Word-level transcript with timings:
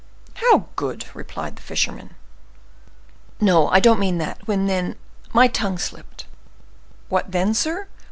"How 0.33 0.65
good?" 0.75 1.05
replied 1.13 1.57
the 1.57 1.61
fisherman. 1.61 2.15
"No, 3.39 3.67
I 3.67 3.79
don't 3.79 3.99
mean 3.99 4.17
that.—What 4.17 4.65
then—my 4.65 5.47
tongue 5.49 5.77
slipped." 5.77 6.25
"What 7.07 7.31
then, 7.31 7.53
sir? 7.53 7.87